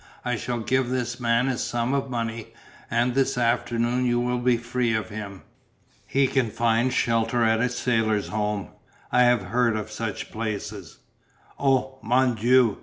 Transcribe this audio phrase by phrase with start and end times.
[0.25, 2.55] I shall give this man a sum of money,
[2.89, 5.43] and this afternoon you will be free of him.
[6.07, 8.69] He can find shelter at a sailors' home
[9.11, 10.97] I have heard of such places."
[11.59, 12.79] "Oh, Mon Dieu!